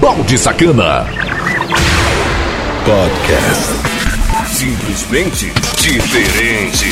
Balde 0.00 0.38
Sacana. 0.38 1.06
Podcast. 2.84 3.72
Simplesmente 4.46 5.52
diferente. 5.80 6.86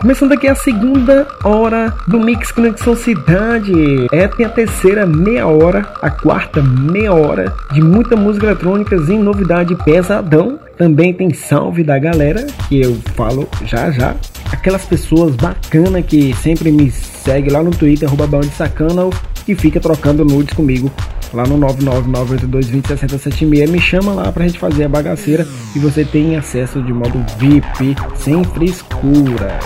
Começando 0.00 0.32
aqui 0.32 0.48
a 0.48 0.54
segunda 0.54 1.28
hora 1.44 1.94
do 2.08 2.18
Mix 2.18 2.50
Conexão 2.50 2.96
Cidade. 2.96 3.70
É, 4.10 4.26
tem 4.28 4.46
a 4.46 4.48
terceira 4.48 5.04
meia 5.04 5.46
hora, 5.46 5.92
a 6.00 6.10
quarta 6.10 6.62
meia 6.62 7.12
hora 7.12 7.54
de 7.70 7.82
muita 7.82 8.16
música 8.16 8.46
eletrônica 8.46 8.96
e 8.96 9.18
novidade 9.18 9.76
pesadão. 9.84 10.58
Também 10.78 11.12
tem 11.12 11.34
salve 11.34 11.84
da 11.84 11.98
galera, 11.98 12.46
que 12.66 12.80
eu 12.80 12.94
falo 13.14 13.46
já 13.66 13.90
já. 13.90 14.16
Aquelas 14.50 14.86
pessoas 14.86 15.36
bacanas 15.36 16.06
que 16.06 16.34
sempre 16.36 16.72
me 16.72 16.90
segue 16.90 17.50
lá 17.50 17.62
no 17.62 17.70
Twitter, 17.70 18.08
arroba 18.08 18.42
sacana, 18.56 19.10
e 19.46 19.54
fica 19.54 19.78
trocando 19.78 20.24
nudes 20.24 20.54
comigo 20.54 20.90
lá 21.32 21.44
no 21.44 21.56
99982206076. 21.58 23.68
Me 23.68 23.80
chama 23.80 24.12
lá 24.12 24.32
pra 24.32 24.46
gente 24.46 24.58
fazer 24.58 24.84
a 24.84 24.88
bagaceira 24.88 25.46
e 25.74 25.78
você 25.78 26.04
tem 26.04 26.36
acesso 26.36 26.82
de 26.82 26.92
modo 26.92 27.24
VIP, 27.38 27.96
sem 28.16 28.44
frescuras. 28.44 29.64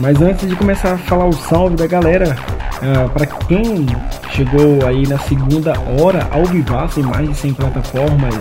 Mas 0.00 0.22
antes 0.22 0.48
de 0.48 0.54
começar 0.54 0.94
a 0.94 0.98
falar 0.98 1.26
o 1.26 1.32
salve 1.32 1.76
da 1.76 1.86
galera, 1.86 2.36
uh, 2.82 3.08
para 3.10 3.26
quem 3.26 3.86
chegou 4.30 4.86
aí 4.86 5.06
na 5.06 5.18
segunda 5.18 5.74
hora 6.00 6.26
ao 6.30 6.44
vivaço 6.44 7.00
em 7.00 7.04
mais 7.04 7.28
de 7.28 7.34
100 7.34 7.54
plataformas 7.54 8.34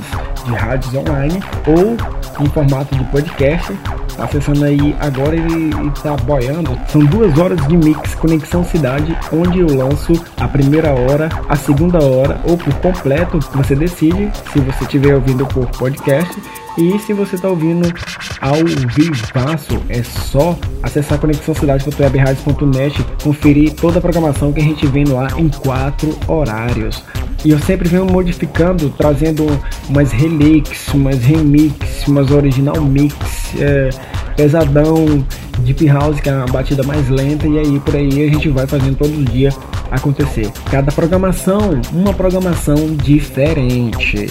de 0.46 0.54
rádios 0.54 0.94
online 0.96 1.40
ou 1.68 1.98
em 2.44 2.50
formato 2.50 2.96
de 2.96 3.04
podcast, 3.06 3.74
Tá 4.18 4.24
acessando 4.24 4.66
aí 4.66 4.96
agora 5.00 5.36
e, 5.36 5.88
está 5.94 6.18
boiando. 6.18 6.78
São 6.88 7.06
duas 7.06 7.38
horas 7.38 7.66
de 7.68 7.78
mix 7.78 8.16
Conexão 8.16 8.64
Cidade, 8.64 9.16
onde 9.32 9.60
eu 9.60 9.68
lanço 9.68 10.14
a 10.38 10.48
primeira 10.48 10.92
hora, 10.92 11.30
a 11.48 11.56
segunda 11.56 12.04
hora 12.04 12.42
ou 12.44 12.58
por 12.58 12.74
completo. 12.76 13.40
Você 13.54 13.76
decide 13.76 14.32
se 14.52 14.60
você 14.60 14.86
estiver 14.86 15.14
ouvindo 15.14 15.46
por 15.46 15.68
podcast 15.68 16.36
e 16.78 17.00
se 17.00 17.12
você 17.14 17.36
está 17.36 17.50
ouvindo 17.50 17.92
ao 18.40 18.64
vivaço, 18.64 19.82
é 19.90 20.04
só 20.04 20.58
acessar 20.84 21.20
conexãocidade.webradios.net, 21.20 23.04
conferir 23.24 23.74
toda 23.74 23.98
a 23.98 24.02
programação 24.02 24.54
que 24.54 24.60
a 24.60 24.64
gente 24.64 24.86
vem 24.86 25.06
lá 25.06 25.28
em 25.38 25.50
quatro 25.50 26.16
horários. 26.28 27.04
E 27.44 27.50
eu 27.52 27.60
sempre 27.60 27.88
venho 27.88 28.06
modificando, 28.06 28.90
trazendo 28.92 29.46
umas 29.90 30.12
relix, 30.12 30.88
umas 30.94 31.18
remix, 31.24 32.08
umas 32.08 32.30
original 32.32 32.80
mix, 32.82 33.16
é, 33.60 33.90
pesadão, 34.36 35.26
deep 35.60 35.86
house, 35.88 36.20
que 36.20 36.30
é 36.30 36.34
a 36.34 36.46
batida 36.46 36.84
mais 36.84 37.10
lenta, 37.10 37.48
e 37.48 37.58
aí 37.58 37.80
por 37.80 37.96
aí 37.96 38.28
a 38.28 38.32
gente 38.32 38.50
vai 38.50 38.68
fazendo 38.68 38.98
todo 38.98 39.32
dia 39.32 39.50
acontecer. 39.92 40.52
Cada 40.70 40.92
programação, 40.92 41.82
uma 41.92 42.14
programação 42.14 42.96
diferente. 42.96 44.28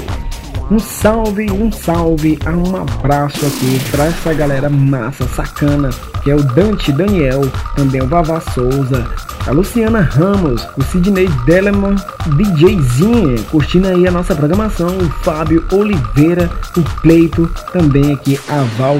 Um 0.69 0.81
salve, 0.81 1.48
um 1.48 1.70
salve, 1.70 2.36
um 2.45 2.77
abraço 2.77 3.47
aqui 3.47 3.78
para 3.89 4.06
essa 4.06 4.34
galera 4.34 4.69
massa, 4.69 5.25
sacana, 5.28 5.91
que 6.25 6.31
é 6.31 6.34
o 6.34 6.42
Dante 6.42 6.91
Daniel, 6.91 7.42
também 7.77 8.03
o 8.03 8.09
Vavá 8.09 8.41
Souza, 8.41 9.06
a 9.47 9.53
Luciana 9.53 10.00
Ramos, 10.00 10.67
o 10.77 10.83
Sidney 10.83 11.28
Deleman, 11.44 11.94
DJzinho, 12.37 13.41
curtindo 13.44 13.87
aí 13.87 14.09
a 14.09 14.11
nossa 14.11 14.34
programação, 14.34 14.98
o 14.98 15.09
Fábio 15.22 15.64
Oliveira, 15.70 16.50
o 16.77 16.83
Pleito, 17.00 17.48
também 17.72 18.12
aqui 18.12 18.37
a 18.48 18.62
Val 18.77 18.98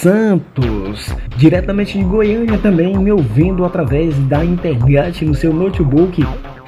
Santos, 0.00 1.14
diretamente 1.36 1.96
de 1.96 2.04
Goiânia 2.04 2.58
também, 2.58 2.96
me 2.98 3.10
ouvindo 3.10 3.64
através 3.64 4.14
da 4.26 4.44
internet 4.44 5.24
no 5.24 5.34
seu 5.34 5.52
notebook. 5.54 6.22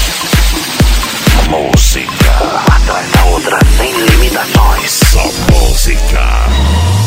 Música 1.49 2.31
atrás 2.75 3.11
da 3.11 3.25
outra 3.25 3.57
sem 3.77 3.91
limitações. 3.93 4.91
Só 4.91 5.23
música. 5.51 7.00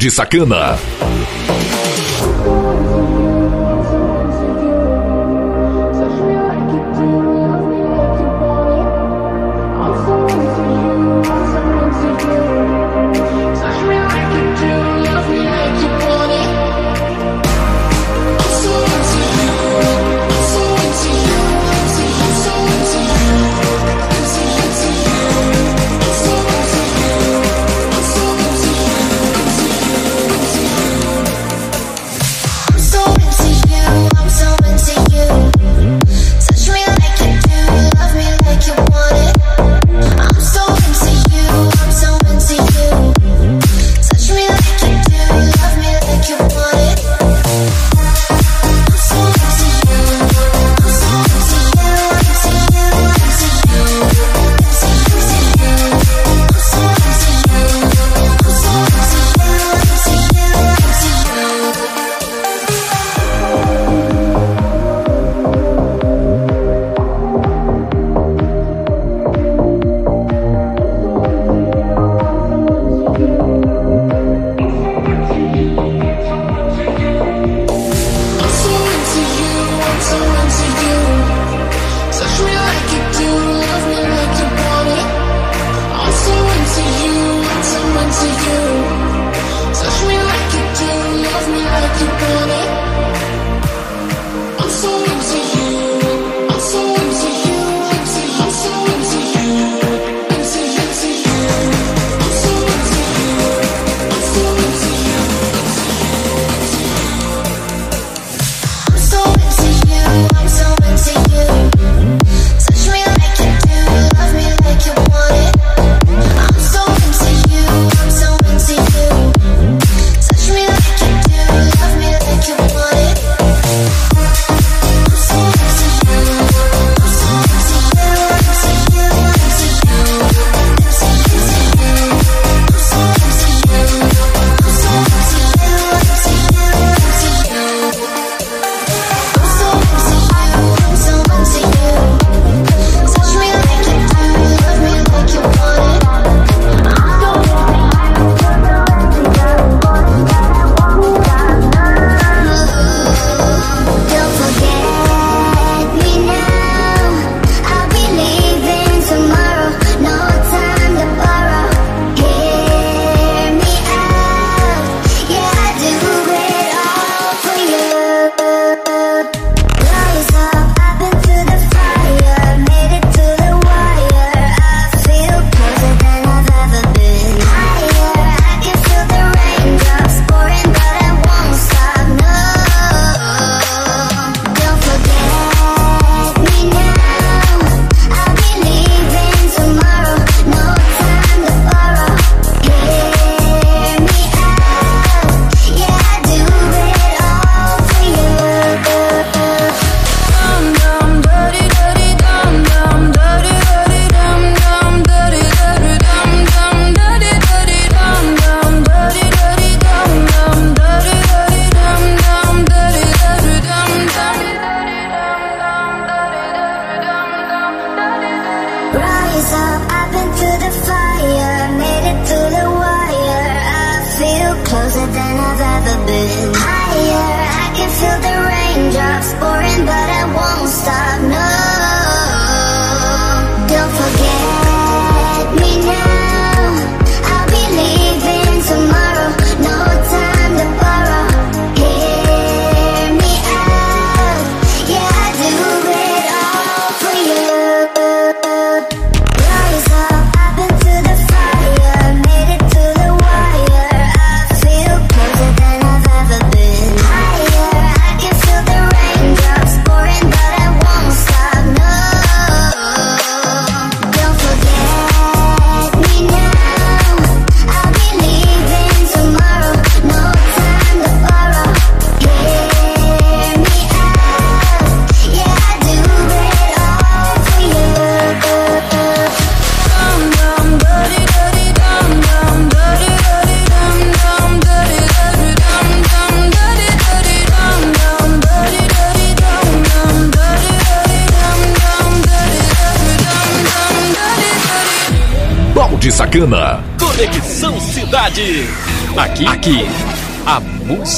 De 0.00 0.08
Sacana. 0.08 0.78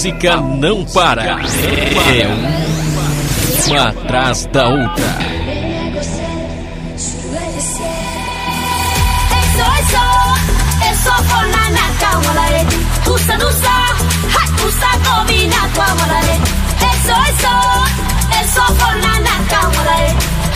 Música 0.02 0.37
não 0.37 0.85
para. 0.87 1.23
É 1.23 2.26
uma 3.68 3.88
atrás 3.88 4.47
da 4.47 4.68
outra. 4.68 5.32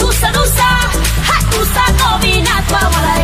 Usa, 0.02 0.30
usa, 0.40 0.70
usa, 1.60 1.92
domina 1.98 2.62
tu 2.66 2.74
amor. 2.74 3.15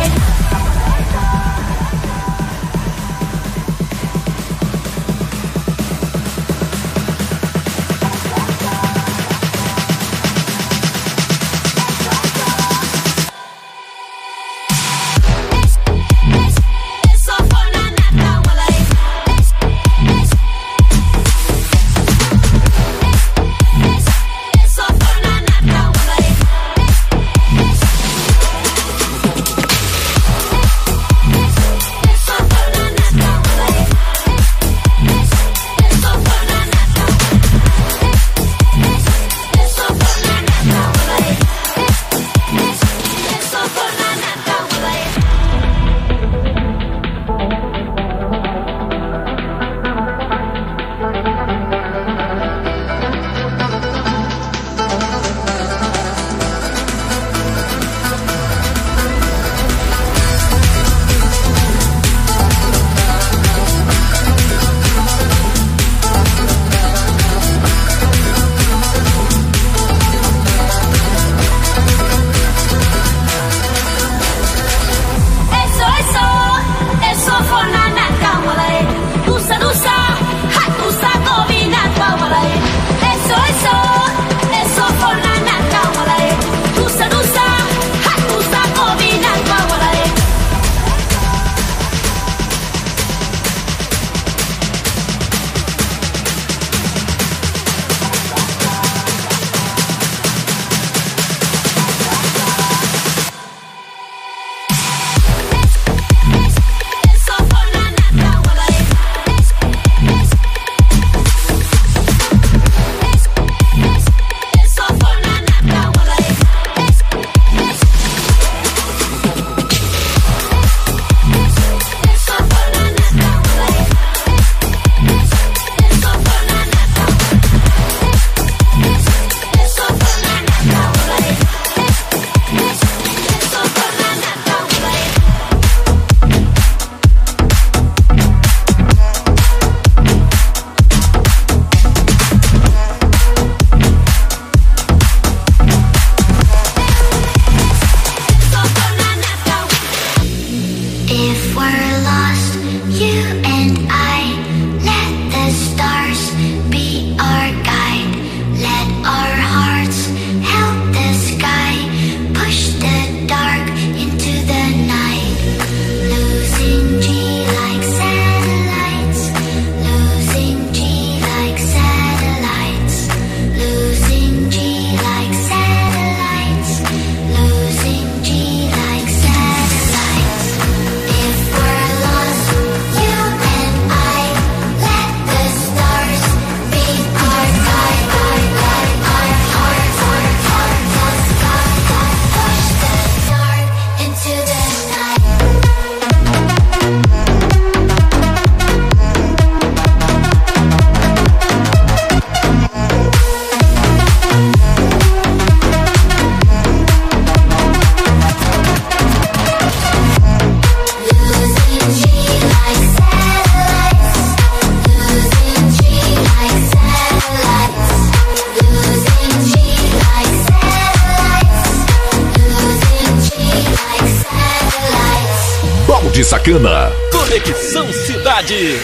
de 226.13 226.23
Sacana. 226.23 226.91
Conexão 227.11 227.91
Cidade. 227.91 228.79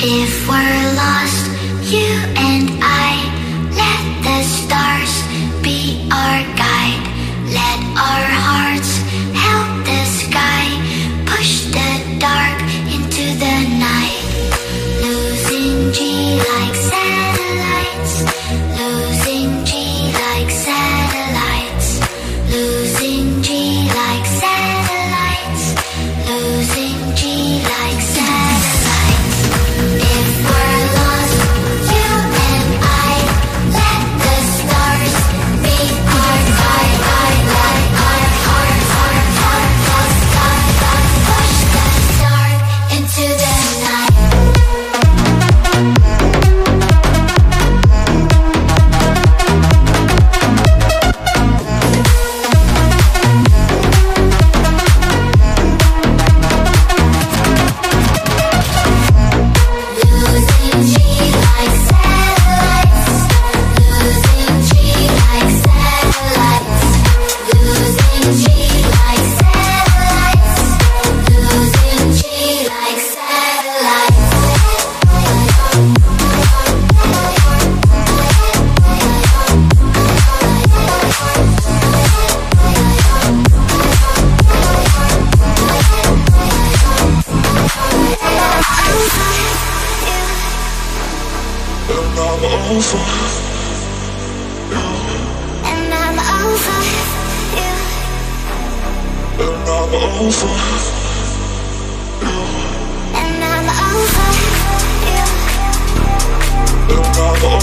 If 0.00 0.48
we're 0.48 0.94
lost, 0.94 1.50
you 1.90 2.06
and 2.36 2.70
I, 2.80 3.18
let 3.74 4.04
the 4.22 4.42
stars 4.44 5.24
be 5.60 6.08
our 6.12 6.42
guide. 6.54 7.02
Let 7.50 7.80
our 7.98 8.29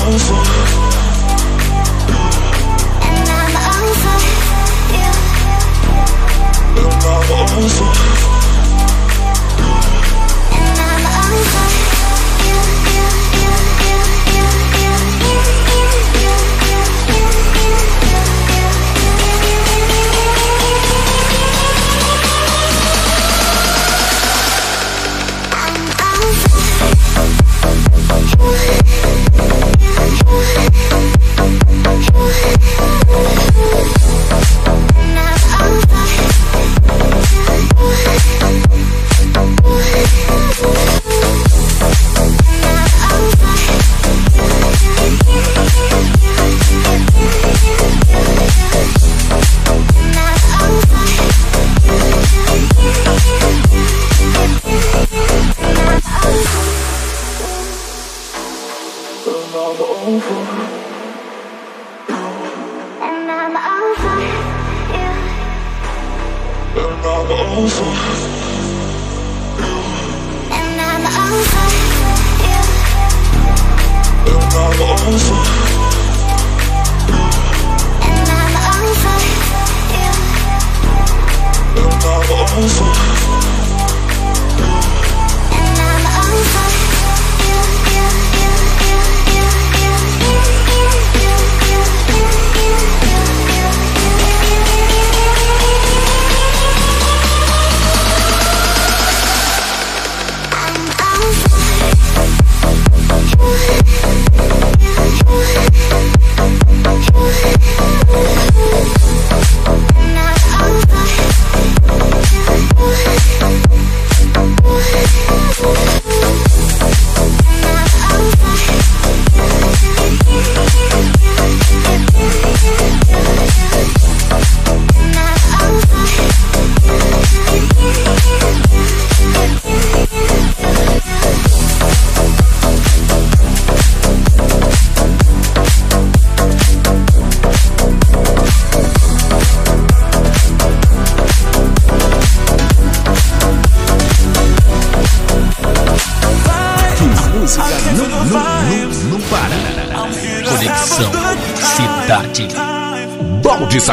Don't 0.10 0.47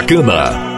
Sacana. 0.04 0.73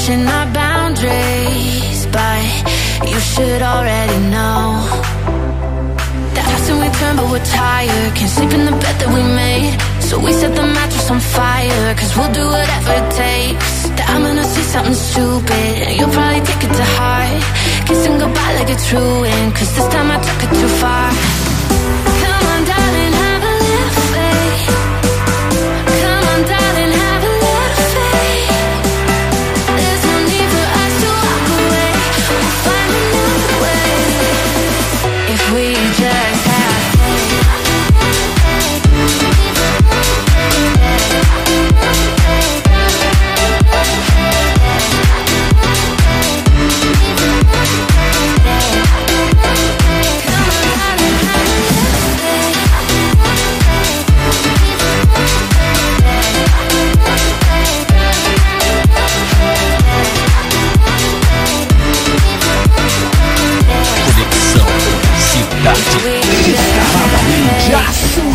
Pushing 0.00 0.26
our 0.26 0.46
boundaries, 0.54 2.06
but 2.06 2.42
you 3.12 3.20
should 3.20 3.60
already 3.60 4.18
know. 4.32 4.88
Ups 6.40 6.68
and 6.70 6.80
we 6.80 6.88
turn, 6.98 7.16
but 7.16 7.28
we're 7.30 7.44
tired. 7.44 8.10
Can't 8.16 8.30
sleep 8.30 8.52
in 8.58 8.64
the 8.64 8.76
bed 8.82 8.96
that 9.00 9.10
we 9.12 9.22
made. 9.42 9.76
So 10.00 10.18
we 10.18 10.32
set 10.32 10.56
the 10.56 10.62
mattress 10.62 11.10
on 11.10 11.20
fire, 11.20 11.94
cause 11.98 12.16
we'll 12.16 12.32
do 12.32 12.46
whatever 12.56 12.92
it 13.00 13.08
takes. 13.12 13.72
That 13.96 14.06
I'm 14.12 14.22
gonna 14.22 14.48
say 14.54 14.64
something 14.72 14.98
stupid, 15.08 15.74
and 15.86 15.94
you'll 15.98 16.14
probably 16.16 16.42
take 16.48 16.62
it 16.64 16.72
to 16.80 16.86
heart. 16.96 17.42
Kissing 17.86 18.16
goodbye 18.18 18.54
like 18.58 18.70
it's 18.70 18.88
ruined, 18.92 19.52
cause 19.54 19.70
this 19.76 19.88
time 19.94 20.08
I 20.16 20.18
took 20.26 20.40
it 20.46 20.52
too 20.60 20.72
far. 20.80 21.49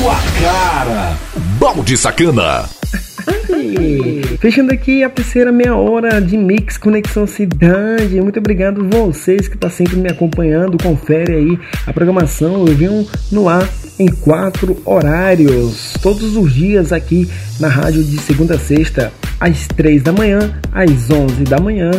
Sua 0.06 0.16
cara. 0.40 1.18
Balde 1.58 1.98
Sacana. 1.98 2.70
Fechando 4.40 4.72
aqui 4.72 5.04
a 5.04 5.10
terceira 5.10 5.52
meia 5.52 5.76
hora 5.76 6.22
de 6.22 6.38
Mix 6.38 6.78
Conexão 6.78 7.26
Cidade. 7.26 8.22
Muito 8.22 8.38
obrigado 8.38 8.88
vocês 8.88 9.48
que 9.48 9.56
estão 9.56 9.68
sempre 9.68 9.96
me 9.96 10.08
acompanhando. 10.08 10.78
Confere 10.78 11.34
aí 11.34 11.60
a 11.88 11.92
programação. 11.92 12.68
Eu 12.68 12.76
venho 12.76 13.08
no 13.32 13.50
ar 13.50 13.68
em 13.98 14.08
quatro 14.08 14.80
horários, 14.86 15.94
todos 16.04 16.38
os 16.38 16.54
dias 16.54 16.94
aqui 16.94 17.28
na 17.60 17.68
rádio 17.68 18.04
de 18.04 18.20
segunda 18.20 18.56
a 18.56 18.60
sexta, 18.60 19.12
às 19.40 19.68
três 19.68 20.04
da 20.04 20.12
manhã, 20.12 20.54
às 20.72 21.10
onze 21.10 21.44
da 21.44 21.60
manhã, 21.60 21.92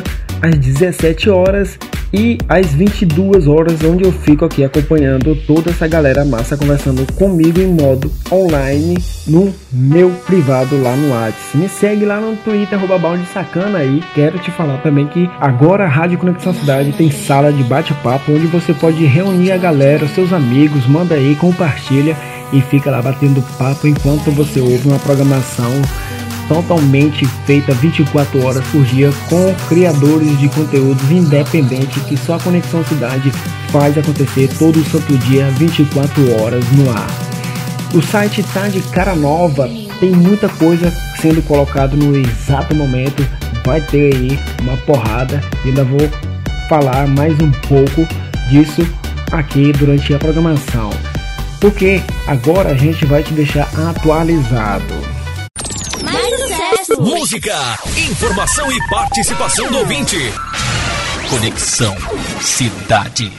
às 0.43 0.57
17 0.59 1.31
horas 1.31 1.79
e 2.13 2.39
às 2.49 2.73
22 2.73 3.47
horas, 3.47 3.83
onde 3.83 4.05
eu 4.05 4.13
fico 4.13 4.45
aqui 4.45 4.65
acompanhando 4.65 5.35
toda 5.47 5.71
essa 5.71 5.87
galera 5.89 6.25
massa 6.25 6.57
conversando 6.57 7.11
comigo 7.15 7.61
em 7.61 7.67
modo 7.67 8.11
online 8.31 8.97
no 9.27 9.53
meu 9.73 10.11
privado 10.27 10.81
lá 10.81 10.95
no 10.97 11.11
WhatsApp. 11.11 11.59
Me 11.59 11.69
segue 11.69 12.05
lá 12.05 12.21
no 12.21 12.37
Twitter, 12.37 12.79
arroba 12.79 12.99
balde 12.99 13.27
sacana 13.27 13.79
aí. 13.79 14.03
Quero 14.15 14.39
te 14.39 14.51
falar 14.51 14.79
também 14.79 15.07
que 15.07 15.29
agora 15.41 15.85
a 15.85 15.89
Rádio 15.89 16.19
Conexão 16.19 16.55
Cidade 16.55 16.93
tem 16.93 17.11
sala 17.11 17.53
de 17.53 17.63
bate-papo 17.65 18.33
onde 18.33 18.47
você 18.47 18.73
pode 18.73 19.05
reunir 19.05 19.53
a 19.53 19.59
galera, 19.59 20.07
seus 20.09 20.33
amigos, 20.33 20.87
manda 20.87 21.15
aí, 21.15 21.35
compartilha 21.35 22.17
e 22.53 22.61
fica 22.61 22.91
lá 22.91 23.03
batendo 23.03 23.43
papo 23.59 23.89
enquanto 23.89 24.31
você 24.31 24.61
ouve 24.61 24.89
uma 24.89 24.99
programação 25.01 25.73
totalmente 26.49 27.27
feita 27.45 27.73
24 27.75 28.45
horas 28.45 28.65
por 28.69 28.85
dia 28.85 29.11
com 29.29 29.55
criadores 29.69 30.39
de 30.39 30.49
conteúdos 30.49 31.11
independentes 31.11 32.03
que 32.05 32.17
só 32.17 32.35
a 32.35 32.41
Conexão 32.41 32.85
Cidade 32.85 33.31
faz 33.71 33.97
acontecer 33.99 34.49
todo 34.59 34.85
santo 34.91 35.17
dia 35.19 35.51
24 35.53 36.41
horas 36.41 36.65
no 36.73 36.91
ar. 36.91 37.07
O 37.95 38.03
site 38.03 38.43
tá 38.53 38.69
de 38.69 38.81
cara 38.83 39.15
nova, 39.15 39.69
tem 40.01 40.11
muita 40.11 40.49
coisa 40.49 40.93
sendo 41.21 41.43
colocado 41.43 41.97
no 41.97 42.17
exato 42.17 42.75
momento, 42.75 43.27
vai 43.65 43.81
ter 43.81 44.15
aí 44.15 44.39
uma 44.61 44.77
porrada 44.79 45.43
e 45.65 45.69
ainda 45.69 45.85
vou 45.85 46.09
falar 46.69 47.07
mais 47.07 47.35
um 47.41 47.51
pouco 47.69 48.07
disso 48.51 48.87
aqui 49.33 49.73
durante 49.73 50.13
a 50.15 50.19
programação. 50.19 50.91
Porque 51.61 52.01
agora 52.27 52.71
a 52.71 52.75
gente 52.75 53.05
vai 53.07 53.23
te 53.23 53.33
deixar 53.33 53.69
atualizado. 53.89 55.16
Música, 56.99 57.77
informação 58.09 58.73
e 58.73 58.89
participação 58.89 59.71
do 59.71 59.79
ouvinte. 59.79 60.17
Conexão 61.29 61.95
Cidade. 62.41 63.31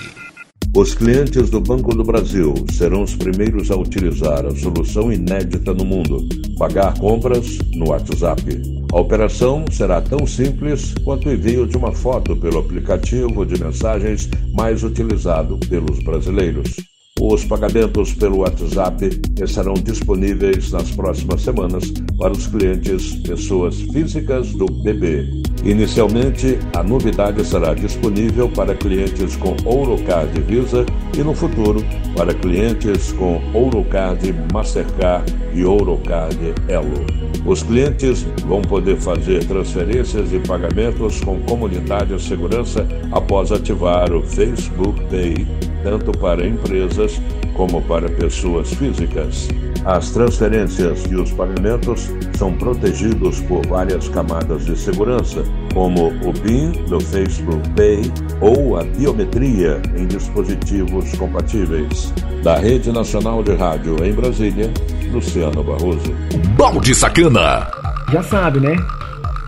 Os 0.76 0.94
clientes 0.94 1.50
do 1.50 1.60
Banco 1.60 1.96
do 1.96 2.04
Brasil 2.04 2.54
serão 2.72 3.02
os 3.02 3.16
primeiros 3.16 3.72
a 3.72 3.76
utilizar 3.76 4.46
a 4.46 4.56
solução 4.56 5.12
inédita 5.12 5.74
no 5.74 5.84
mundo: 5.84 6.20
pagar 6.58 6.98
compras 7.00 7.58
no 7.74 7.90
WhatsApp. 7.90 8.62
A 8.94 9.00
operação 9.00 9.66
será 9.72 10.02
tão 10.02 10.28
simples 10.28 10.94
quanto 11.04 11.28
o 11.28 11.34
envio 11.34 11.66
de 11.66 11.78
uma 11.78 11.92
foto 11.92 12.36
pelo 12.36 12.60
aplicativo 12.60 13.44
de 13.44 13.60
mensagens 13.60 14.30
mais 14.54 14.84
utilizado 14.84 15.58
pelos 15.68 16.04
brasileiros. 16.04 16.97
Os 17.20 17.44
pagamentos 17.44 18.14
pelo 18.14 18.40
WhatsApp 18.40 19.10
estarão 19.42 19.74
disponíveis 19.74 20.72
nas 20.72 20.92
próximas 20.92 21.42
semanas 21.42 21.92
para 22.18 22.32
os 22.32 22.46
clientes 22.46 23.16
pessoas 23.16 23.82
físicas 23.82 24.54
do 24.54 24.68
BB. 24.68 25.42
Inicialmente, 25.64 26.60
a 26.76 26.84
novidade 26.84 27.44
será 27.44 27.74
disponível 27.74 28.48
para 28.48 28.76
clientes 28.76 29.36
com 29.36 29.56
Ourocard 29.66 30.40
Visa 30.42 30.86
e 31.18 31.24
no 31.24 31.34
futuro 31.34 31.84
para 32.16 32.36
clientes 32.36 33.12
com 33.14 33.42
Ourocard 33.52 34.34
Mastercard 34.54 35.34
e 35.56 35.66
Ourocard 35.66 36.38
Elo. 36.68 37.06
Os 37.46 37.64
clientes 37.64 38.28
vão 38.46 38.62
poder 38.62 38.98
fazer 38.98 39.44
transferências 39.46 40.32
e 40.32 40.40
pagamentos 40.40 41.20
com 41.22 41.40
comodidade 41.42 42.14
e 42.14 42.20
segurança 42.20 42.88
após 43.12 43.52
ativar 43.52 44.14
o 44.14 44.22
Facebook 44.22 45.02
Pay 45.10 45.48
tanto 45.84 46.12
para 46.12 46.46
empresas 46.46 47.22
como 47.56 47.82
para 47.82 48.08
pessoas 48.08 48.72
físicas. 48.74 49.50
As 49.86 50.12
transferências 50.12 51.06
e 51.10 51.16
os 51.16 51.32
pagamentos 51.32 52.12
são 52.38 52.54
protegidos 52.54 53.40
por 53.42 53.66
várias 53.68 54.10
camadas 54.10 54.66
de 54.66 54.78
segurança, 54.78 55.44
como 55.74 56.08
o 56.08 56.34
BIM 56.34 56.72
do 56.88 57.00
Facebook 57.00 57.68
Pay 57.70 58.12
ou 58.42 58.78
a 58.78 58.84
biometria 58.84 59.82
em 59.96 60.06
dispositivos 60.06 61.12
compatíveis. 61.18 62.14
Da 62.44 62.58
Rede 62.58 62.92
Nacional 62.92 63.42
de 63.42 63.56
Rádio 63.56 63.96
em 64.04 64.14
Brasília, 64.14 64.72
Luciano 65.12 65.64
Barroso. 65.64 66.14
Balde 66.58 66.94
Sacana. 66.94 67.68
Já 68.12 68.22
sabe, 68.24 68.60
né? 68.60 68.76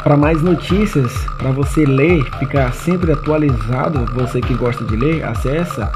Para 0.04 0.16
mais 0.16 0.42
notícias, 0.42 1.12
para 1.38 1.52
você 1.52 1.86
ler, 1.86 2.24
ficar 2.40 2.74
sempre 2.74 3.12
atualizado, 3.12 4.06
você 4.14 4.40
que 4.40 4.54
gosta 4.54 4.84
de 4.86 4.96
ler, 4.96 5.24
acessa 5.26 5.92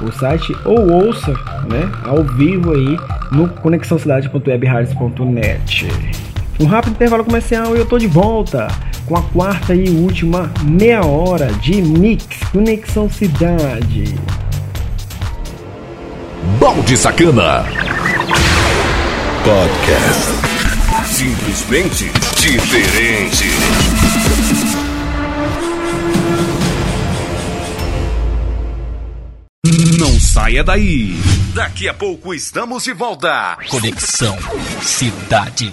o 0.00 0.10
site 0.12 0.56
ou 0.64 0.90
ouça, 0.90 1.34
né, 1.68 1.92
ao 2.04 2.24
vivo 2.24 2.72
aí 2.72 2.96
no 3.30 3.46
conexãocidade.webradios.net. 3.48 5.88
Um 6.60 6.66
rápido 6.66 6.92
intervalo 6.92 7.24
comercial 7.24 7.74
e 7.76 7.80
eu 7.80 7.86
tô 7.86 7.98
de 7.98 8.06
volta 8.06 8.68
com 9.06 9.16
a 9.16 9.22
quarta 9.22 9.74
e 9.74 9.88
última 9.90 10.52
meia 10.62 11.04
hora 11.04 11.48
de 11.54 11.82
Mix 11.82 12.38
Conexão 12.52 13.10
Cidade. 13.10 14.14
Balde 16.58 16.96
Sacana. 16.96 17.64
Podcast. 19.44 20.32
Simplesmente 21.06 22.10
diferente. 22.40 23.50
Saia 30.34 30.64
daí. 30.64 31.14
Daqui 31.54 31.88
a 31.88 31.94
pouco 31.94 32.34
estamos 32.34 32.82
de 32.82 32.92
volta. 32.92 33.56
Conexão 33.70 34.36
Cidade. 34.82 35.72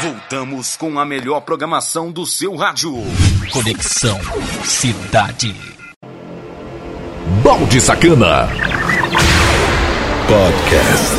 Voltamos 0.00 0.76
com 0.76 0.96
a 0.98 1.04
melhor 1.04 1.40
programação 1.40 2.12
do 2.12 2.24
seu 2.24 2.54
rádio. 2.54 2.94
Conexão 3.52 4.20
Cidade. 4.62 5.56
Balde 7.42 7.80
Sacana. 7.80 8.48
Podcast. 10.28 11.16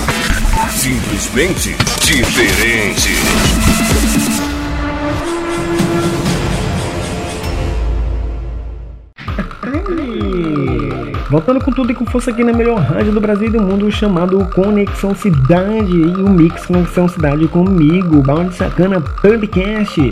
Simplesmente 0.71 1.75
diferente. 2.05 3.09
Voltando 11.29 11.63
com 11.63 11.71
tudo 11.71 11.91
e 11.91 11.95
com 11.95 12.07
força 12.07 12.31
aqui 12.31 12.43
na 12.43 12.51
melhor 12.51 12.79
rádio 12.79 13.11
do 13.11 13.21
Brasil 13.21 13.49
e 13.49 13.51
do 13.51 13.61
mundo, 13.61 13.91
chamado 13.91 14.43
Conexão 14.55 15.13
Cidade 15.13 15.91
e 15.91 16.05
o 16.05 16.27
Mix 16.27 16.65
Conexão 16.65 17.07
Cidade 17.07 17.47
comigo, 17.47 18.23
Bound 18.23 18.51
Sacana 18.55 18.99
Podcast. 18.99 20.11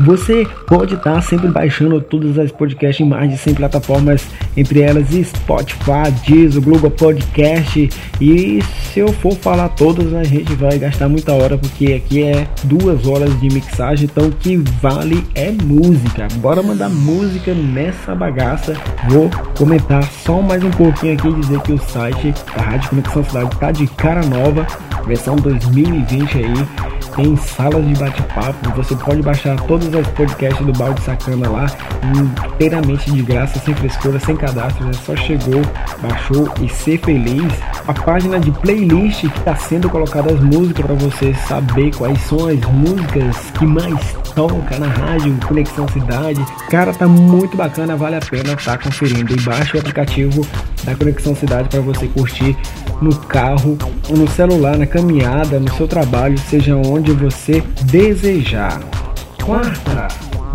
Você 0.00 0.44
pode 0.66 0.94
estar 0.94 1.20
sempre 1.22 1.46
baixando 1.48 2.00
todas 2.00 2.36
as 2.38 2.50
podcasts 2.50 3.04
em 3.04 3.08
mais 3.08 3.30
de 3.30 3.38
100 3.38 3.54
plataformas, 3.54 4.26
entre 4.56 4.80
elas 4.80 5.10
Spotify, 5.10 6.10
Deezer, 6.26 6.60
Google 6.60 6.90
Podcast. 6.90 7.88
E 8.20 8.60
se 8.92 9.00
eu 9.00 9.12
for 9.12 9.34
falar 9.34 9.68
todas, 9.70 10.12
a 10.12 10.24
gente 10.24 10.52
vai 10.54 10.78
gastar 10.78 11.08
muita 11.08 11.32
hora, 11.32 11.56
porque 11.56 11.92
aqui 11.92 12.24
é 12.24 12.48
duas 12.64 13.06
horas 13.06 13.38
de 13.40 13.48
mixagem, 13.48 14.08
então 14.10 14.28
o 14.28 14.32
que 14.32 14.56
vale 14.56 15.24
é 15.34 15.50
música. 15.52 16.26
Bora 16.36 16.62
mandar 16.62 16.88
música 16.88 17.54
nessa 17.54 18.14
bagaça. 18.14 18.74
Vou 19.08 19.30
comentar 19.56 20.02
só 20.02 20.42
mais 20.42 20.62
um 20.64 20.70
pouquinho 20.70 21.14
aqui 21.14 21.28
e 21.28 21.34
dizer 21.34 21.60
que 21.60 21.72
o 21.72 21.78
site 21.78 22.34
da 22.56 22.62
Rádio 22.62 22.90
Conexão 22.90 23.24
Cidade 23.24 23.56
tá 23.56 23.70
de 23.70 23.86
cara 23.86 24.24
nova, 24.26 24.66
versão 25.06 25.36
2020 25.36 26.38
aí. 26.38 26.97
Tem 27.18 27.34
salas 27.34 27.84
de 27.84 27.94
bate-papo, 27.94 28.70
você 28.76 28.94
pode 28.94 29.20
baixar 29.22 29.60
todas 29.62 29.92
as 29.92 30.06
podcasts 30.06 30.64
do 30.64 30.72
Balde 30.72 31.00
Sacana 31.02 31.50
lá, 31.50 31.66
inteiramente 32.14 33.10
de 33.10 33.22
graça, 33.22 33.58
sem 33.58 33.74
frescura, 33.74 34.20
sem 34.20 34.36
cadastro, 34.36 34.84
né? 34.84 34.92
só 34.92 35.16
chegou, 35.16 35.60
baixou 36.00 36.48
e 36.62 36.68
ser 36.68 36.96
feliz. 37.00 37.52
A 37.88 37.92
página 37.92 38.38
de 38.38 38.52
playlist 38.52 39.22
que 39.22 39.26
está 39.36 39.56
sendo 39.56 39.90
colocada 39.90 40.32
as 40.32 40.40
músicas 40.40 40.86
para 40.86 40.94
você 40.94 41.34
saber 41.34 41.92
quais 41.96 42.20
são 42.20 42.46
as 42.46 42.60
músicas 42.60 43.50
que 43.58 43.66
mais 43.66 44.16
toca 44.38 44.78
na 44.78 44.86
rádio 44.86 45.36
Conexão 45.48 45.88
Cidade. 45.88 46.40
Cara, 46.70 46.94
tá 46.94 47.08
muito 47.08 47.56
bacana, 47.56 47.96
vale 47.96 48.14
a 48.14 48.20
pena 48.20 48.52
estar 48.52 48.78
conferindo. 48.78 49.34
E 49.34 49.40
baixa 49.40 49.76
o 49.76 49.80
aplicativo 49.80 50.46
da 50.84 50.94
Conexão 50.94 51.34
Cidade 51.34 51.68
para 51.68 51.80
você 51.80 52.06
curtir 52.06 52.56
no 53.02 53.12
carro, 53.16 53.76
no 54.08 54.28
celular, 54.28 54.78
na 54.78 54.86
caminhada, 54.86 55.58
no 55.58 55.74
seu 55.74 55.88
trabalho, 55.88 56.38
seja 56.38 56.76
onde 56.76 57.10
você 57.10 57.60
desejar. 57.82 58.80
Quarta, 59.44 60.06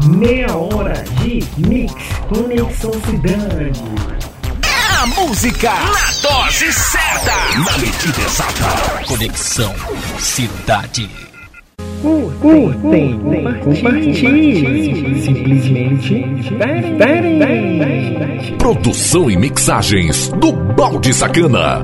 meia 0.06 0.56
hora 0.56 1.04
de 1.22 1.44
Mix 1.68 1.94
Conexão 2.30 2.94
Cidade. 2.94 3.84
A 5.02 5.06
música 5.08 5.70
na 5.74 6.30
dose 6.30 6.72
certa. 6.72 7.60
Na 7.60 7.78
medida 7.80 8.22
exata. 8.22 9.06
Conexão 9.06 9.76
Cidade. 10.20 11.33
Curtem, 12.42 13.20
compartilhem, 13.64 15.22
simplesmente 15.22 16.24
diferem. 16.36 16.98
Produção 18.58 19.32
e 19.32 19.38
mixagens 19.38 20.28
do 20.40 20.52
Balde 20.52 21.14
Sacana. 21.14 21.84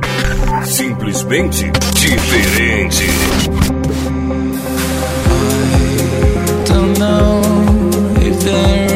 Simplesmente 0.63 1.71
diferente. 1.95 3.05
Don't 6.67 6.99
know 6.99 7.41
if 8.21 8.43
there 8.43 8.88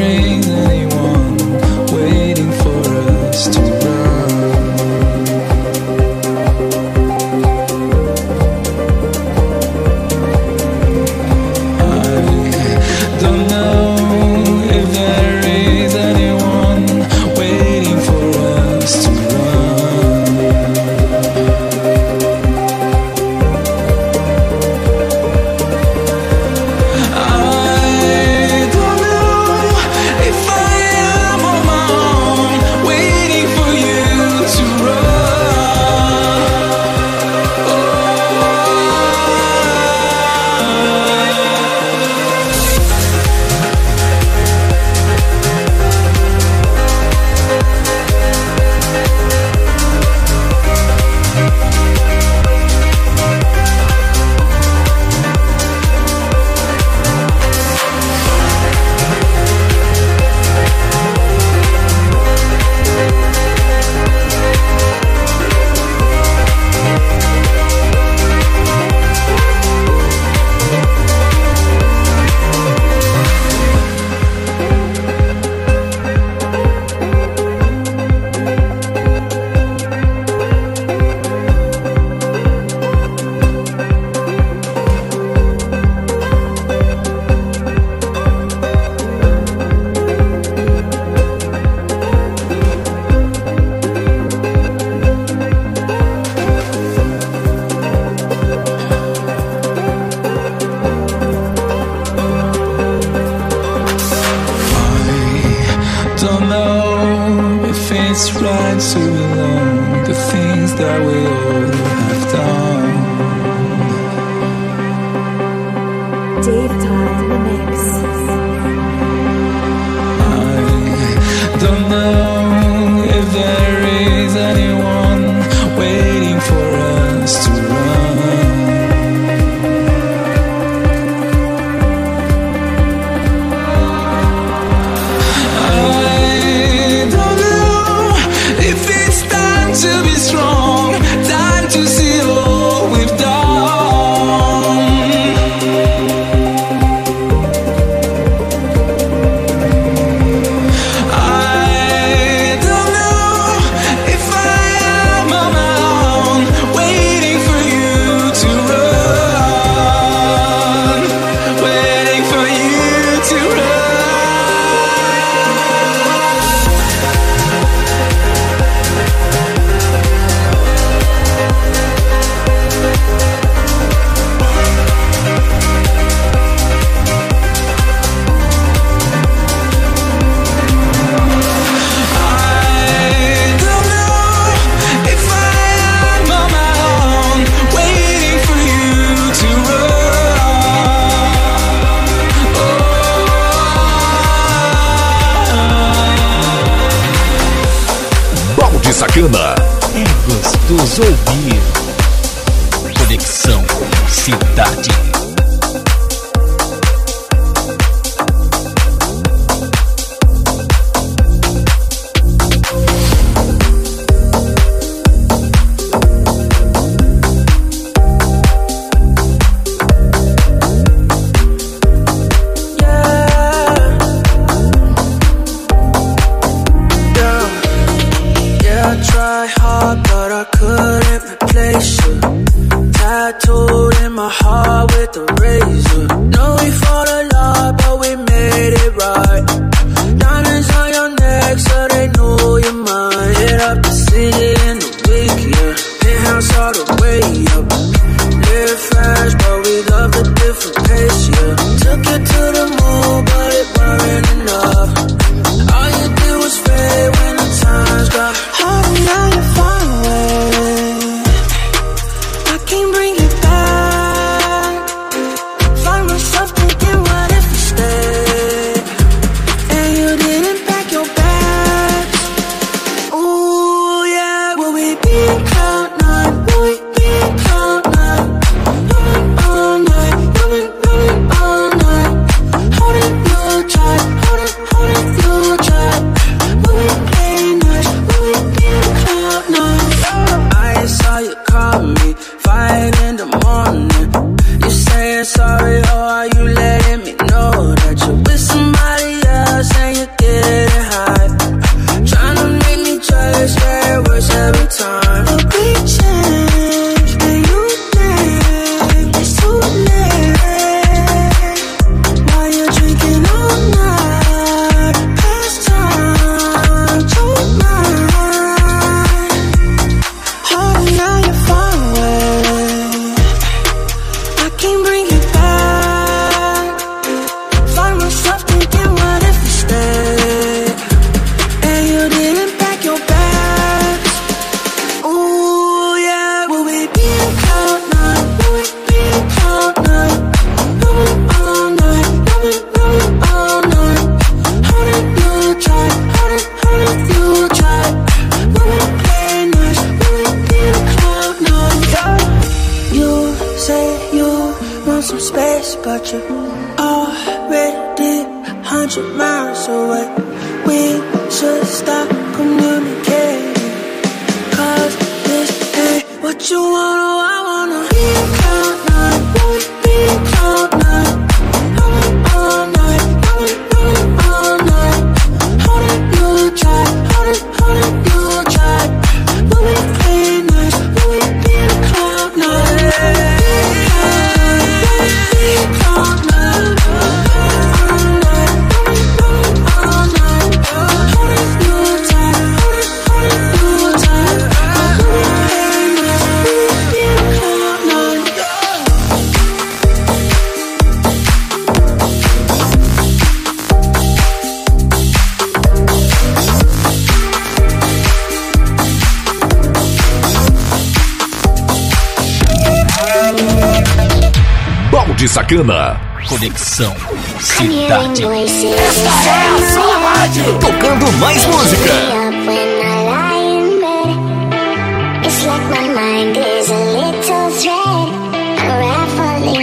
Sacana. 415.44 416.00
Conexão 416.26 416.96
Cidade. 417.38 418.24
Esta 418.24 419.10
é 419.28 419.42
a 419.46 419.72
sua 419.72 419.98
rádio. 419.98 420.58
Tocando 420.58 421.12
mais 421.18 421.44
música. 421.44 421.92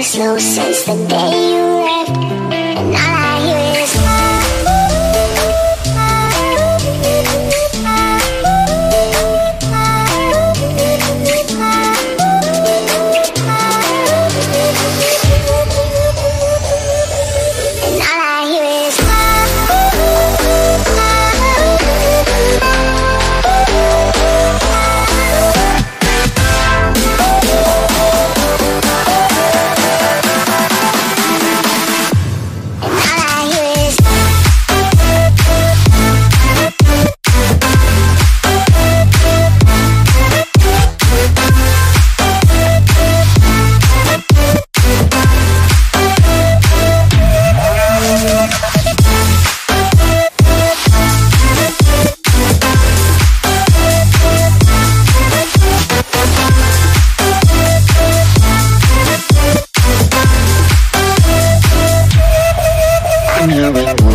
Slow 0.02 0.40
since 0.40 0.84
the 0.86 0.96
day 1.08 1.54
you 1.54 1.61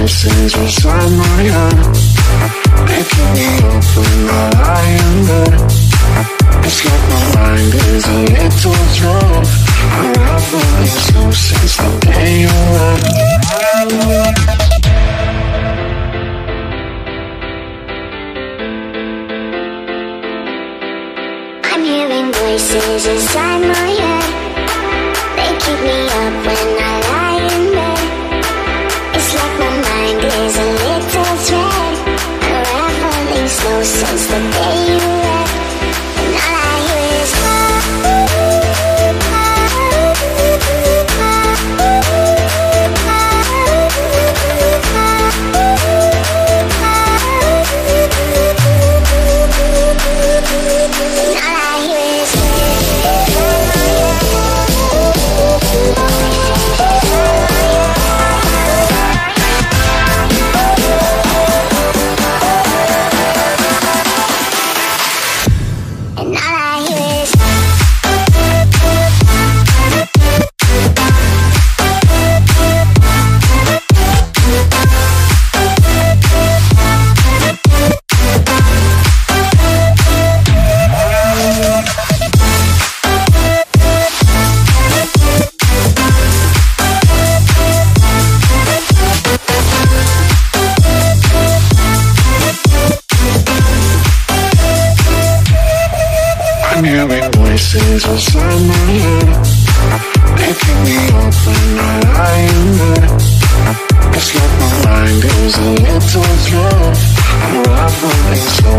voices 0.06 0.54
inside 0.54 1.10
my 1.18 1.42
head 1.50 1.76
Making 2.86 3.28
me 3.34 3.48
open 3.74 4.12
my 4.30 4.46
eye 4.54 4.92
in 5.02 5.16
bed 5.26 5.52
It's 6.66 6.80
like 6.86 7.04
my 7.10 7.22
mind 7.34 7.74
is 7.74 8.04
a 8.06 8.18
little 8.30 8.86
drunk 8.98 9.46
Unraveling 9.98 10.86
slow 10.86 11.30
since 11.32 11.76
the 11.78 11.90
day 12.06 12.40
you 12.42 12.54
left 12.76 13.06
I'm 21.64 21.82
hearing 21.82 22.32
voices 22.32 23.06
inside 23.06 23.60
my 23.74 23.88
head. 24.00 24.26
They 25.36 25.50
keep 25.62 25.80
me 25.82 25.98
up 26.06 26.46
when 26.46 26.75
the 34.28 34.50
day 34.50 34.95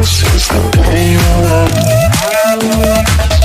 This 0.07 0.23
is 0.23 0.47
the 0.47 0.83
day 0.85 1.11
you 1.11 1.19
left. 1.43 3.36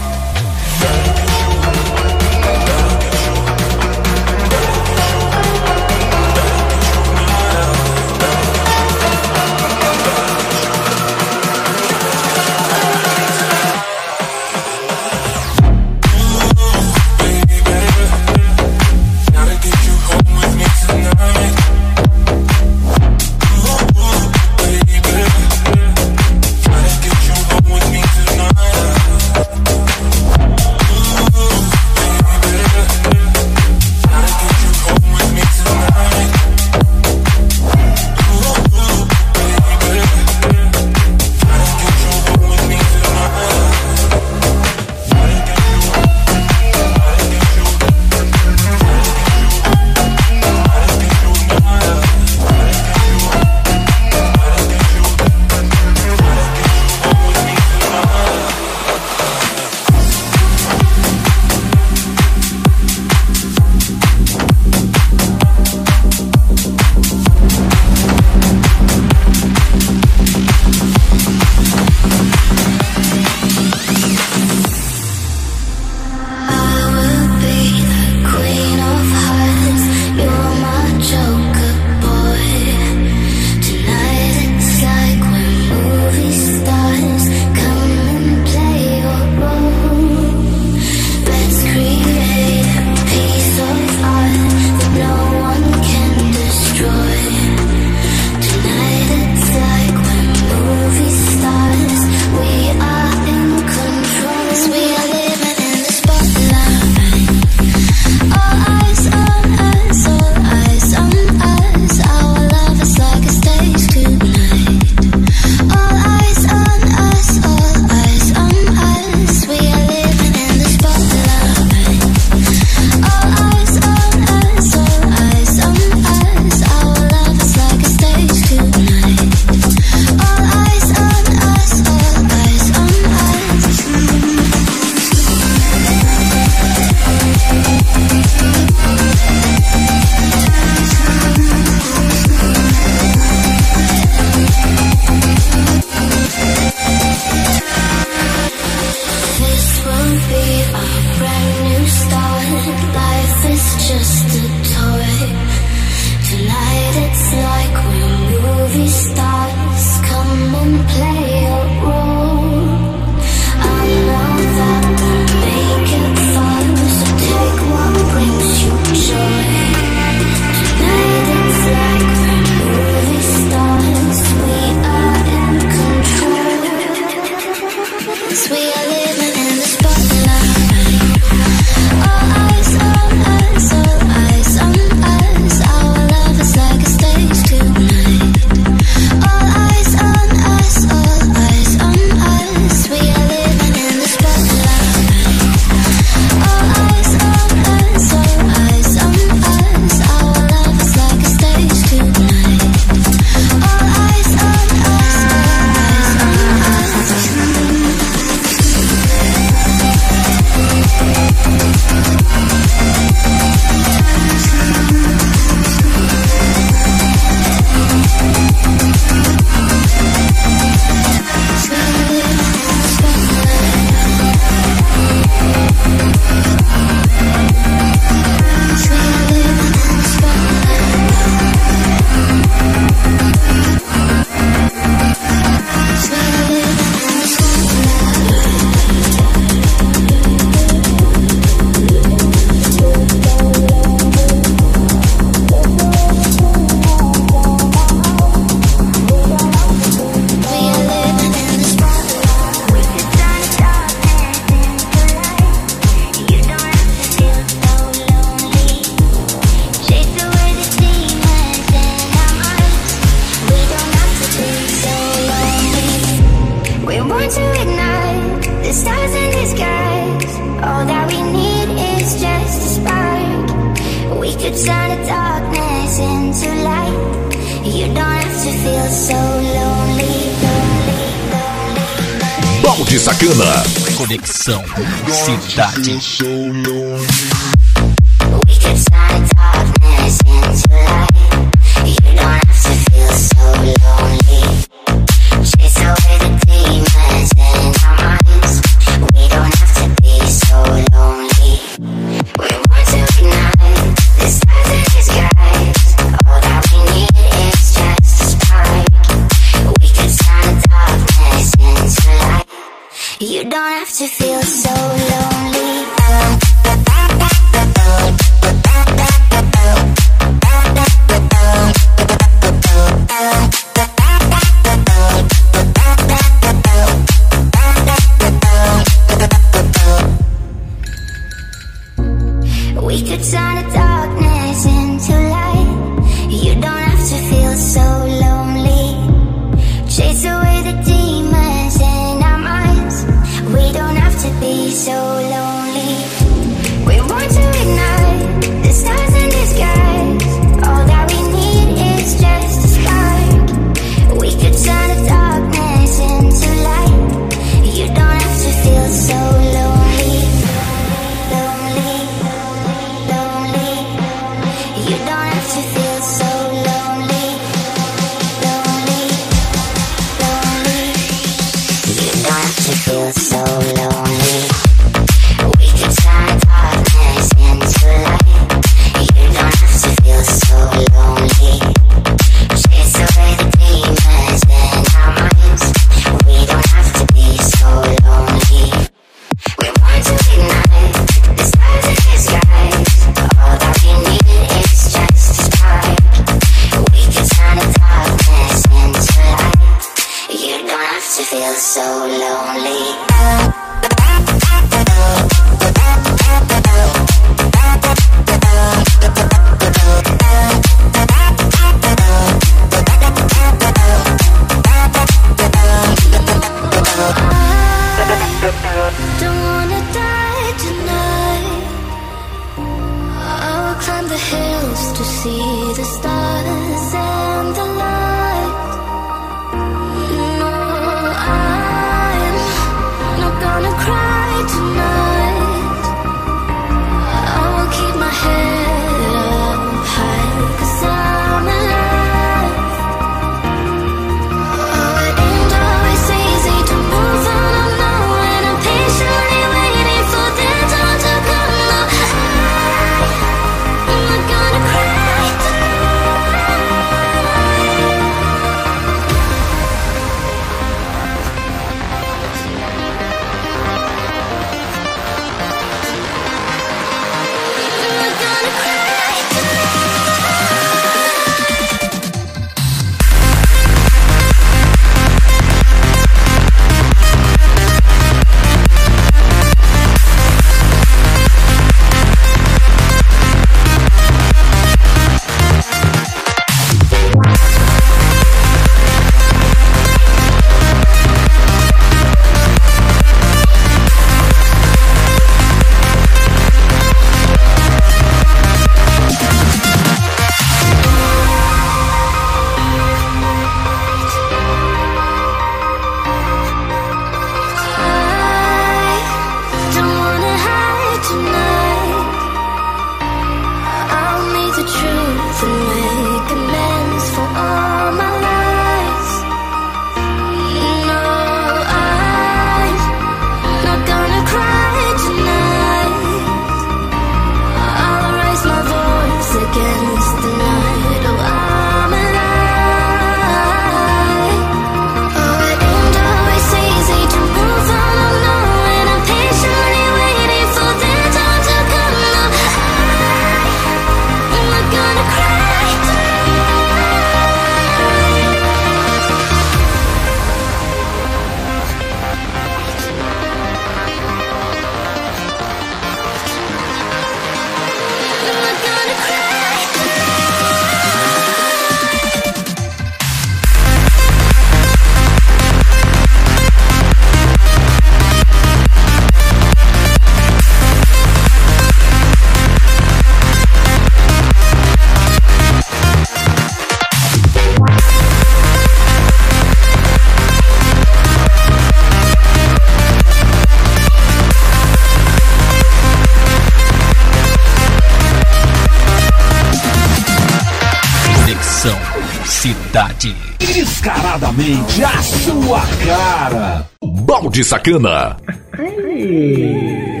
Descaradamente 593.84 594.82
a 594.82 595.02
sua 595.02 595.60
cara. 595.84 596.66
Balde 596.82 597.44
Sacana. 597.44 598.16
Ai, 598.58 600.00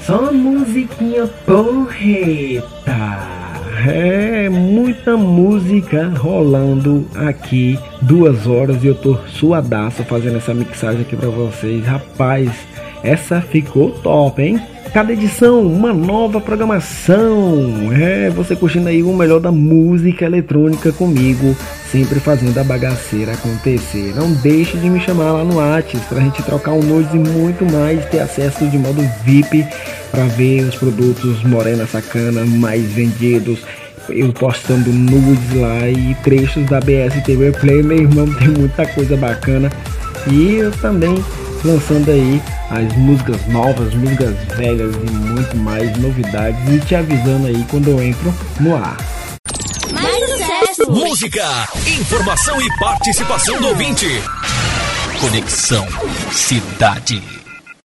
só 0.00 0.32
musiquinha 0.32 1.26
porreta. 1.44 3.28
É 3.86 4.48
muita 4.48 5.18
música 5.18 6.14
rolando 6.16 7.06
aqui, 7.14 7.78
duas 8.00 8.46
horas 8.46 8.82
e 8.82 8.86
eu 8.86 8.94
tô 8.94 9.18
suadaço 9.26 10.02
fazendo 10.04 10.38
essa 10.38 10.54
mixagem 10.54 11.02
aqui 11.02 11.14
pra 11.14 11.28
vocês. 11.28 11.84
Rapaz, 11.84 12.50
essa 13.02 13.40
ficou 13.40 13.90
top, 13.90 14.42
hein? 14.42 14.60
Cada 14.92 15.10
edição, 15.14 15.62
uma 15.62 15.90
nova 15.94 16.38
programação. 16.38 17.90
É, 17.98 18.28
você 18.28 18.54
curtindo 18.54 18.90
aí 18.90 19.02
o 19.02 19.10
melhor 19.14 19.40
da 19.40 19.50
música 19.50 20.26
eletrônica 20.26 20.92
comigo, 20.92 21.56
sempre 21.90 22.20
fazendo 22.20 22.58
a 22.58 22.62
bagaceira 22.62 23.32
acontecer. 23.32 24.12
Não 24.14 24.30
deixe 24.34 24.76
de 24.76 24.90
me 24.90 25.00
chamar 25.00 25.32
lá 25.32 25.44
no 25.44 25.56
Whats 25.56 25.98
pra 26.02 26.20
gente 26.20 26.42
trocar 26.42 26.72
um 26.72 26.82
nudes 26.82 27.14
e 27.14 27.18
muito 27.18 27.64
mais, 27.72 28.04
ter 28.10 28.18
acesso 28.18 28.66
de 28.66 28.76
modo 28.76 29.00
VIP 29.24 29.66
para 30.10 30.24
ver 30.24 30.64
os 30.64 30.74
produtos 30.74 31.42
Morena 31.42 31.86
Sacana 31.86 32.44
mais 32.44 32.82
vendidos. 32.92 33.60
Eu 34.10 34.30
postando 34.30 34.92
nudes 34.92 35.54
lá 35.54 35.88
e 35.88 36.14
trechos 36.22 36.66
da 36.66 36.80
BS 36.80 37.22
TV 37.24 37.50
Play, 37.52 37.82
meu 37.82 37.96
irmão, 37.96 38.26
tem 38.34 38.48
muita 38.48 38.84
coisa 38.88 39.16
bacana. 39.16 39.70
E 40.30 40.56
eu 40.56 40.70
também 40.70 41.14
lançando 41.64 42.10
aí 42.10 42.42
as 42.70 42.96
músicas 42.96 43.46
novas, 43.46 43.94
músicas 43.94 44.34
velhas 44.56 44.94
e 44.94 45.10
muito 45.10 45.56
mais 45.56 45.96
novidades 45.98 46.60
e 46.68 46.78
te 46.80 46.94
avisando 46.94 47.46
aí 47.46 47.64
quando 47.70 47.88
eu 47.88 48.02
entro 48.02 48.32
no 48.60 48.74
ar. 48.76 48.96
Mais 49.92 50.30
sucesso! 50.30 50.90
Música, 50.90 51.44
informação 51.86 52.60
e 52.60 52.78
participação 52.78 53.60
do 53.60 53.68
ouvinte. 53.68 54.06
Conexão 55.20 55.86
Cidade. 56.32 57.22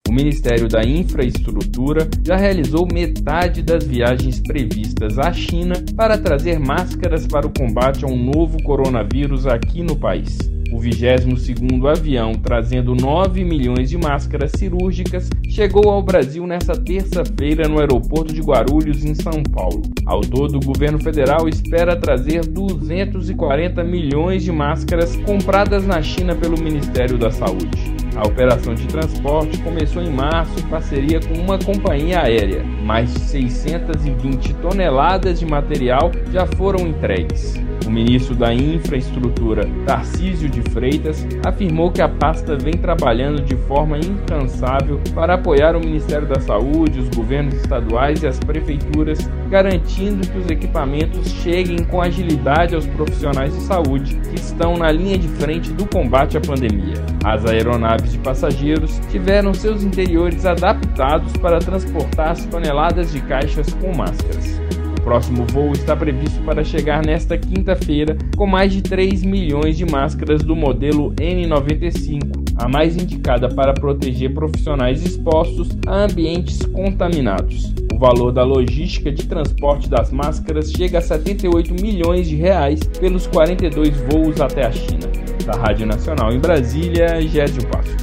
O 0.09 0.13
Ministério 0.13 0.69
da 0.69 0.83
Infraestrutura 0.83 2.09
já 2.25 2.37
realizou 2.37 2.87
metade 2.91 3.61
das 3.61 3.85
viagens 3.85 4.41
previstas 4.41 5.19
à 5.19 5.33
China 5.33 5.75
para 5.97 6.17
trazer 6.17 6.61
máscaras 6.61 7.27
para 7.27 7.47
o 7.47 7.53
combate 7.53 8.05
a 8.05 8.09
um 8.09 8.17
novo 8.17 8.63
coronavírus 8.63 9.47
aqui 9.47 9.83
no 9.83 9.97
país. 9.97 10.39
O 10.73 10.81
22º 10.81 11.89
avião, 11.89 12.33
trazendo 12.35 12.95
9 12.95 13.45
milhões 13.45 13.89
de 13.89 13.97
máscaras 13.97 14.53
cirúrgicas, 14.57 15.29
chegou 15.49 15.89
ao 15.89 16.03
Brasil 16.03 16.47
nesta 16.47 16.75
terça-feira 16.75 17.69
no 17.69 17.79
aeroporto 17.79 18.35
de 18.35 18.41
Guarulhos, 18.41 19.05
em 19.05 19.15
São 19.15 19.43
Paulo. 19.45 19.83
Ao 20.05 20.21
todo, 20.21 20.57
o 20.57 20.61
governo 20.61 20.99
federal 20.99 21.49
espera 21.49 21.97
trazer 21.97 22.45
240 22.45 23.85
milhões 23.85 24.43
de 24.43 24.51
máscaras 24.51 25.17
compradas 25.17 25.87
na 25.87 26.03
China 26.03 26.35
pelo 26.35 26.61
Ministério 26.61 27.17
da 27.17 27.31
Saúde. 27.31 27.96
A 28.17 28.27
operação 28.27 28.75
de 28.75 28.87
transporte 28.87 29.59
começou 29.59 30.03
em 30.03 30.11
março 30.11 30.59
em 30.59 30.63
parceria 30.69 31.21
com 31.21 31.35
uma 31.35 31.59
companhia 31.59 32.23
aérea. 32.23 32.65
Mais 32.65 33.13
de 33.13 33.21
620 33.21 34.55
toneladas 34.55 35.39
de 35.39 35.45
material 35.45 36.11
já 36.33 36.47
foram 36.47 36.87
entregues. 36.87 37.55
O 37.87 37.91
ministro 37.91 38.35
da 38.35 38.53
Infraestrutura, 38.53 39.69
Tarcísio 39.87 40.49
de 40.49 40.61
Freitas, 40.71 41.25
afirmou 41.45 41.93
que 41.93 42.03
a 42.03 42.09
pasta 42.09 42.57
vem 42.57 42.73
trabalhando 42.73 43.43
de 43.43 43.55
forma 43.55 43.97
incansável 43.97 45.01
para 45.15 45.35
apoiar 45.35 45.77
o 45.77 45.81
Ministério 45.81 46.27
da 46.27 46.41
Saúde, 46.41 46.99
os 46.99 47.09
governos 47.11 47.55
estaduais 47.55 48.25
e 48.25 48.27
as 48.27 48.41
prefeituras, 48.41 49.31
garantindo 49.49 50.27
que 50.27 50.39
os 50.39 50.51
equipamentos 50.51 51.29
cheguem 51.29 51.85
com 51.85 52.03
agilidade 52.03 52.75
aos 52.75 52.87
profissionais 52.87 53.55
de 53.55 53.61
saúde 53.61 54.17
que 54.31 54.35
estão 54.35 54.77
na 54.77 54.91
linha 54.91 55.17
de 55.17 55.29
frente 55.29 55.73
do 55.73 55.87
combate 55.87 56.37
à 56.37 56.41
pandemia. 56.41 56.95
As 57.25 57.47
aeronaves 57.47 58.06
de 58.11 58.19
passageiros 58.19 59.01
tiveram 59.11 59.55
seus 59.55 59.83
interiores 59.83 60.45
adaptados 60.45 61.33
para 61.35 61.59
transportar 61.59 62.31
as 62.31 62.45
toneladas 62.47 63.13
de 63.13 63.21
caixas 63.21 63.73
com 63.75 63.95
máscaras. 63.95 64.61
O 64.99 65.03
próximo 65.03 65.47
voo 65.53 65.73
está 65.73 65.95
previsto 65.95 66.43
para 66.43 66.65
chegar 66.65 67.05
nesta 67.05 67.39
quinta-feira 67.39 68.17
com 68.37 68.47
mais 68.47 68.73
de 68.73 68.83
3 68.83 69.23
milhões 69.23 69.77
de 69.77 69.87
máscaras 69.87 70.43
do 70.43 70.57
modelo 70.57 71.13
N95, 71.15 72.55
a 72.57 72.69
mais 72.69 72.97
indicada 72.97 73.49
para 73.49 73.73
proteger 73.73 74.35
profissionais 74.35 75.05
expostos 75.05 75.69
a 75.87 76.05
ambientes 76.05 76.65
contaminados. 76.67 77.73
O 77.95 77.99
valor 77.99 78.33
da 78.33 78.45
logística 78.45 79.11
de 79.11 79.27
transporte 79.27 79.89
das 79.89 80.11
máscaras 80.11 80.71
chega 80.71 80.99
a 80.99 81.03
78 81.03 81.73
milhões 81.75 82.29
de 82.29 82.37
reais 82.37 82.81
pelos 83.01 83.27
42 83.27 83.97
voos 84.11 84.41
até 84.41 84.67
a 84.67 84.73
China. 84.73 85.26
Da 85.47 85.55
Rádio 85.55 85.87
Nacional 85.87 86.33
em 86.33 86.41
Brasília, 86.41 87.23
Gésio 87.23 87.65
Passos. 87.69 87.95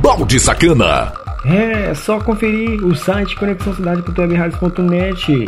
Balde 0.00 0.40
Sacana. 0.40 1.12
É 1.44 1.92
só 1.94 2.18
conferir 2.18 2.82
o 2.82 2.96
site 2.96 3.36
conexãocidade.webradios.net 3.36 5.44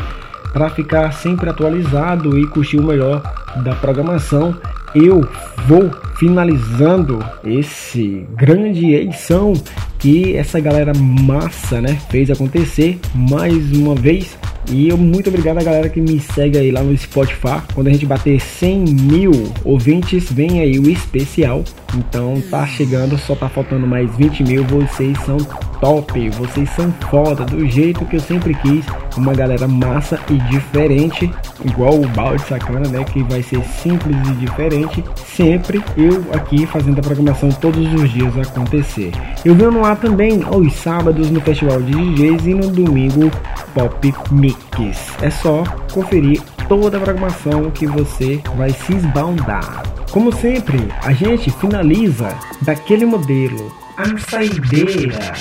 para 0.53 0.69
ficar 0.71 1.13
sempre 1.13 1.49
atualizado 1.49 2.39
e 2.39 2.47
curtir 2.47 2.79
o 2.79 2.83
melhor 2.83 3.23
da 3.65 3.75
programação. 3.75 4.55
Eu 4.95 5.27
vou 5.67 5.91
finalizando 6.17 7.25
esse 7.43 8.27
grande 8.37 8.95
edição 8.95 9.55
que 9.99 10.37
essa 10.37 10.61
galera 10.61 10.93
massa, 10.95 11.81
né, 11.81 11.99
fez 12.11 12.31
acontecer 12.31 13.01
mais 13.15 13.73
uma 13.73 13.95
vez. 13.95 14.37
E 14.73 14.89
eu 14.89 14.97
muito 14.97 15.29
obrigado 15.29 15.59
a 15.59 15.63
galera 15.63 15.89
que 15.89 16.01
me 16.01 16.21
segue 16.21 16.57
aí 16.57 16.71
lá 16.71 16.83
no 16.83 16.97
Spotify. 16.97 17.61
Quando 17.75 17.89
a 17.89 17.91
gente 17.91 18.07
bater 18.07 18.41
100 18.41 18.85
mil 18.85 19.33
ouvintes, 19.65 20.31
vem 20.31 20.61
aí 20.61 20.79
o 20.79 20.89
especial. 20.89 21.65
Então 21.97 22.41
tá 22.51 22.65
chegando, 22.67 23.19
só 23.19 23.35
tá 23.35 23.49
faltando 23.49 23.87
mais 23.87 24.15
20 24.17 24.45
mil. 24.45 24.65
Vocês 24.65 25.19
são 25.25 25.39
top, 25.81 26.29
vocês 26.31 26.69
são 26.71 26.93
foda, 27.11 27.45
do 27.45 27.67
jeito 27.67 28.05
que 28.05 28.17
eu 28.17 28.21
sempre 28.21 28.55
quis. 28.55 28.85
Uma 29.17 29.35
galera 29.35 29.67
massa 29.67 30.21
e 30.31 30.35
diferente, 30.51 31.31
igual 31.65 31.95
o 31.95 32.09
balde 32.09 32.43
sacana, 32.43 32.89
né? 32.89 33.05
Que 33.05 33.23
vai 33.25 33.43
ser 33.43 33.63
simples 33.65 34.17
e 34.29 34.33
diferente. 34.35 35.03
Sempre 35.17 35.83
eu 35.97 36.25
aqui 36.33 36.67
fazendo 36.67 36.99
a 36.99 37.03
programação 37.03 37.51
todos 37.51 37.93
os 37.95 38.11
dias 38.11 38.37
acontecer. 38.39 39.13
Eu 39.45 39.55
venho 39.55 39.73
no 39.73 39.85
ar 39.85 39.97
também 39.97 40.43
aos 40.45 40.73
sábados 40.75 41.31
no 41.31 41.41
Festival 41.41 41.83
de 41.83 41.93
DJs 41.93 42.47
e 42.47 42.55
no 42.55 42.69
domingo 42.69 43.31
Pop 43.75 44.15
Mix. 44.31 45.17
É 45.23 45.31
só 45.31 45.65
conferir 45.93 46.43
toda 46.69 46.99
a 46.99 47.01
programação 47.01 47.71
que 47.71 47.87
você 47.87 48.41
vai 48.57 48.71
se 48.71 48.95
esbaldar. 48.95 49.83
Como 50.11 50.33
sempre, 50.33 50.89
a 51.05 51.13
gente 51.13 51.51
finaliza 51.51 52.37
daquele 52.63 53.07
modelo, 53.07 53.73
a 53.97 54.19
saideira. 54.19 55.33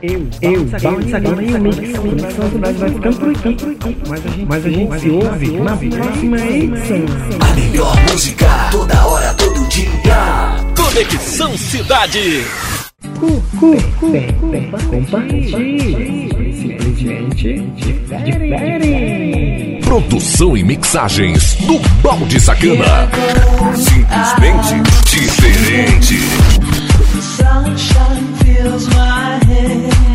Eu, 0.00 0.28
eu, 0.42 0.64
Balde 0.64 1.10
Sacana 1.10 1.42
e 1.42 1.54
o 1.54 1.60
Mix 1.60 1.98
Conexão 1.98 2.48
Cidade 2.52 2.78
vai 2.78 2.88
ficando 2.90 3.18
por 3.18 3.30
aqui. 3.30 3.56
Mas 4.08 4.24
a 4.24 4.28
gente, 4.28 4.46
mas 4.46 4.64
a 4.64 4.70
gente 4.70 5.00
se 5.00 5.10
ouve 5.10 5.50
na 5.58 5.76
próxima 5.76 6.38
edição. 6.38 7.04
A 7.40 7.54
melhor 7.54 7.96
música, 8.02 8.46
toda 8.70 9.06
hora, 9.06 9.34
todo 9.34 9.68
dia. 9.68 10.54
Conexão 10.76 11.58
Cidade. 11.58 12.44
Compartilhe. 14.88 16.28
Simplesmente 16.54 17.60
diferente. 17.74 19.80
Produção 19.82 20.56
e 20.56 20.62
mixagens 20.62 21.56
do 21.56 21.76
Balde 22.02 22.38
Sacana. 22.38 23.10
Simplesmente 23.74 24.80
diferente. 25.10 26.18
Sunshine 27.20 28.27
fills 28.58 28.88
my 28.88 29.38
head 29.44 30.07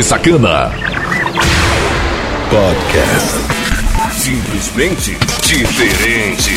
Balde 0.00 0.02
Sacana. 0.02 0.70
Podcast. 2.48 3.36
Simplesmente 4.12 5.16
diferente. 5.42 6.49